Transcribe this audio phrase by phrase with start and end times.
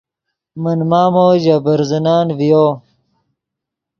[0.61, 2.65] من مامو ژے برزنن ڤیو